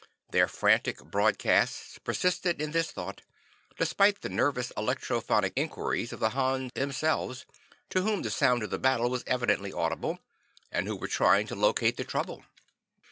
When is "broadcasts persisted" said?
0.97-2.59